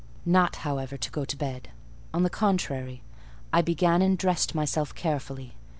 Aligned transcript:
Not, 0.25 0.55
however, 0.65 0.97
to 0.97 1.11
go 1.11 1.25
to 1.25 1.37
bed: 1.37 1.69
on 2.11 2.23
the 2.23 2.29
contrary, 2.31 3.03
I 3.53 3.61
began 3.61 4.01
and 4.01 4.17
dressed 4.17 4.55
myself 4.55 4.95
carefully. 4.95 5.53